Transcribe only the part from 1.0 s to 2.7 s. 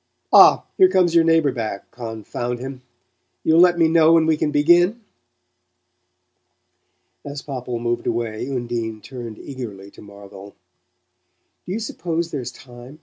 your neighbour back, confound